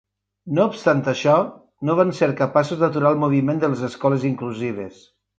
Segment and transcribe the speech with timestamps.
[0.59, 1.33] No obstant això,
[1.89, 5.05] no van ser capaços d'aturar el moviment de les escoles inclusives.